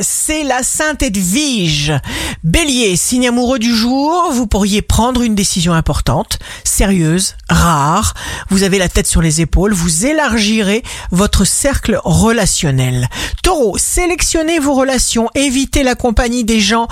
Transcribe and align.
C'est 0.00 0.42
la 0.42 0.62
Sainte 0.62 1.02
Edwige. 1.02 1.92
Bélier, 2.42 2.96
signe 2.96 3.28
amoureux 3.28 3.58
du 3.58 3.76
jour, 3.76 4.32
vous 4.32 4.46
pourriez 4.46 4.80
prendre 4.80 5.20
une 5.20 5.34
décision 5.34 5.74
importante, 5.74 6.38
sérieuse, 6.64 7.36
rare. 7.50 8.14
Vous 8.48 8.62
avez 8.62 8.78
la 8.78 8.88
tête 8.88 9.06
sur 9.06 9.20
les 9.20 9.42
épaules, 9.42 9.74
vous 9.74 10.06
élargirez 10.06 10.82
votre 11.10 11.44
cercle 11.44 12.00
relationnel. 12.04 13.06
Taureau, 13.42 13.76
sélectionnez 13.76 14.58
vos 14.60 14.72
relations, 14.72 15.28
évitez 15.34 15.82
la 15.82 15.94
compagnie 15.94 16.44
des 16.44 16.60
gens 16.60 16.88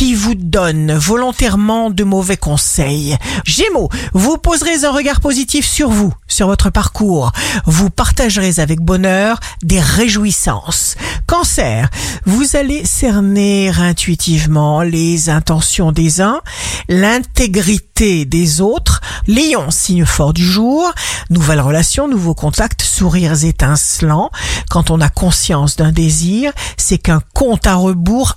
qui 0.00 0.14
vous 0.14 0.34
donnent 0.34 0.94
volontairement 0.94 1.90
de 1.90 2.04
mauvais 2.04 2.38
conseils. 2.38 3.18
Gémeaux, 3.44 3.90
vous 4.14 4.38
poserez 4.38 4.86
un 4.86 4.92
regard 4.92 5.20
positif 5.20 5.66
sur 5.66 5.90
vous, 5.90 6.14
sur 6.26 6.46
votre 6.46 6.70
parcours. 6.70 7.32
Vous 7.66 7.90
partagerez 7.90 8.60
avec 8.60 8.80
bonheur 8.80 9.38
des 9.62 9.78
réjouissances. 9.78 10.96
Cancer, 11.26 11.90
vous 12.24 12.56
allez 12.56 12.86
cerner 12.86 13.68
intuitivement 13.68 14.80
les 14.80 15.28
intentions 15.28 15.92
des 15.92 16.22
uns, 16.22 16.40
l'intégrité 16.88 18.24
des 18.24 18.62
autres. 18.62 19.02
Lion, 19.26 19.70
signe 19.70 20.06
fort 20.06 20.32
du 20.32 20.46
jour, 20.46 20.90
nouvelles 21.28 21.60
relations, 21.60 22.08
nouveaux 22.08 22.34
contacts, 22.34 22.80
sourires 22.80 23.44
étincelants. 23.44 24.30
Quand 24.70 24.90
on 24.90 25.02
a 25.02 25.10
conscience 25.10 25.76
d'un 25.76 25.92
désir, 25.92 26.52
c'est 26.78 26.96
qu'un 26.96 27.20
compte 27.34 27.66
à 27.66 27.74
rebours 27.74 28.36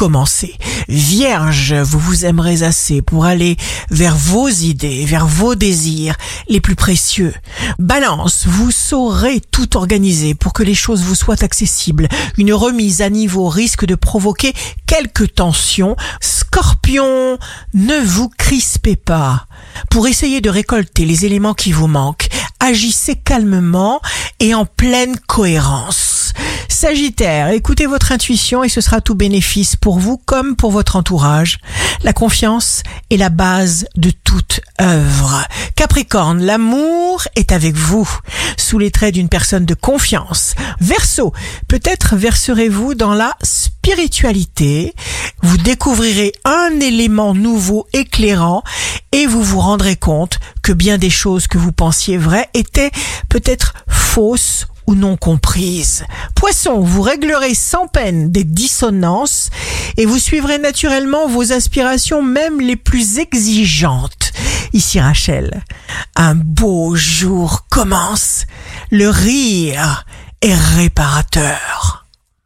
a 0.00 0.06
commencé. 0.06 0.54
Vierge, 0.88 1.74
vous 1.74 1.98
vous 1.98 2.24
aimerez 2.24 2.62
assez 2.62 3.02
pour 3.02 3.26
aller 3.26 3.56
vers 3.90 4.16
vos 4.16 4.48
idées, 4.48 5.04
vers 5.04 5.26
vos 5.26 5.54
désirs 5.54 6.16
les 6.48 6.60
plus 6.60 6.74
précieux. 6.74 7.34
Balance, 7.78 8.46
vous 8.46 8.70
saurez 8.70 9.40
tout 9.40 9.76
organiser 9.76 10.34
pour 10.34 10.54
que 10.54 10.62
les 10.62 10.74
choses 10.74 11.02
vous 11.02 11.14
soient 11.14 11.44
accessibles. 11.44 12.08
Une 12.38 12.54
remise 12.54 13.02
à 13.02 13.10
niveau 13.10 13.48
risque 13.48 13.84
de 13.84 13.94
provoquer 13.94 14.54
quelques 14.86 15.34
tensions. 15.34 15.96
Scorpion, 16.20 17.38
ne 17.74 17.98
vous 17.98 18.30
crispez 18.38 18.96
pas. 18.96 19.46
Pour 19.90 20.08
essayer 20.08 20.40
de 20.40 20.50
récolter 20.50 21.04
les 21.04 21.26
éléments 21.26 21.54
qui 21.54 21.72
vous 21.72 21.88
manquent, 21.88 22.28
agissez 22.58 23.16
calmement 23.16 24.00
et 24.40 24.54
en 24.54 24.64
pleine 24.64 25.18
cohérence. 25.26 26.09
Sagittaire, 26.80 27.50
écoutez 27.50 27.84
votre 27.84 28.10
intuition 28.10 28.64
et 28.64 28.70
ce 28.70 28.80
sera 28.80 29.02
tout 29.02 29.14
bénéfice 29.14 29.76
pour 29.76 29.98
vous 29.98 30.16
comme 30.16 30.56
pour 30.56 30.70
votre 30.70 30.96
entourage. 30.96 31.58
La 32.04 32.14
confiance 32.14 32.82
est 33.10 33.18
la 33.18 33.28
base 33.28 33.84
de 33.96 34.08
toute 34.08 34.62
œuvre. 34.80 35.46
Capricorne, 35.76 36.42
l'amour 36.42 37.24
est 37.36 37.52
avec 37.52 37.76
vous, 37.76 38.08
sous 38.56 38.78
les 38.78 38.90
traits 38.90 39.12
d'une 39.12 39.28
personne 39.28 39.66
de 39.66 39.74
confiance. 39.74 40.54
Verseau, 40.80 41.34
peut-être 41.68 42.16
verserez-vous 42.16 42.94
dans 42.94 43.12
la 43.12 43.36
spiritualité, 43.42 44.94
vous 45.42 45.58
découvrirez 45.58 46.32
un 46.46 46.80
élément 46.80 47.34
nouveau 47.34 47.88
éclairant 47.92 48.62
et 49.12 49.26
vous 49.26 49.42
vous 49.42 49.60
rendrez 49.60 49.96
compte 49.96 50.40
que 50.62 50.72
bien 50.72 50.96
des 50.96 51.10
choses 51.10 51.46
que 51.46 51.58
vous 51.58 51.72
pensiez 51.72 52.16
vraies 52.16 52.48
étaient 52.54 52.90
peut-être 53.28 53.74
fausses 53.86 54.66
non 54.94 55.16
comprises. 55.16 56.04
Poisson, 56.34 56.80
vous 56.80 57.02
réglerez 57.02 57.54
sans 57.54 57.86
peine 57.86 58.30
des 58.30 58.44
dissonances 58.44 59.50
et 59.96 60.06
vous 60.06 60.18
suivrez 60.18 60.58
naturellement 60.58 61.28
vos 61.28 61.52
aspirations 61.52 62.22
même 62.22 62.60
les 62.60 62.76
plus 62.76 63.18
exigeantes. 63.18 64.32
Ici 64.72 65.00
Rachel, 65.00 65.62
un 66.16 66.34
beau 66.34 66.94
jour 66.96 67.66
commence. 67.70 68.46
Le 68.90 69.08
rire 69.08 70.04
est 70.42 70.54
réparateur. 70.54 71.99